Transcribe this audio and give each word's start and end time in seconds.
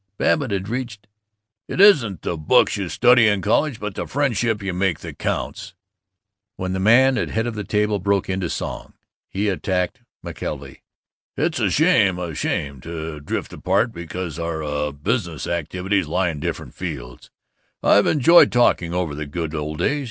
Babbitt 0.17 0.49
had 0.49 0.67
reached 0.67 1.05
"It 1.67 1.79
isn't 1.79 2.23
the 2.23 2.35
books 2.35 2.75
you 2.75 2.89
study 2.89 3.27
in 3.27 3.43
college 3.43 3.79
but 3.79 3.93
the 3.93 4.07
friendships 4.07 4.63
you 4.63 4.73
make 4.73 4.99
that 5.01 5.19
counts" 5.19 5.75
when 6.55 6.73
the 6.73 6.79
men 6.79 7.19
at 7.19 7.29
head 7.29 7.45
of 7.45 7.53
the 7.53 7.63
table 7.63 7.99
broke 7.99 8.27
into 8.27 8.49
song. 8.49 8.93
He 9.29 9.47
attacked 9.47 10.01
McKelvey: 10.25 10.81
"It's 11.37 11.59
a 11.59 11.69
shame, 11.69 12.17
uh, 12.17 12.33
shame 12.33 12.81
to 12.81 13.19
drift 13.19 13.53
apart 13.53 13.91
because 13.91 14.39
our, 14.39 14.63
uh, 14.63 14.91
business 14.91 15.45
activities 15.45 16.07
lie 16.07 16.29
in 16.29 16.39
different 16.39 16.73
fields. 16.73 17.29
I've 17.83 18.07
enjoyed 18.07 18.51
talking 18.51 18.95
over 18.95 19.13
the 19.13 19.27
good 19.27 19.53
old 19.53 19.77
days. 19.77 19.99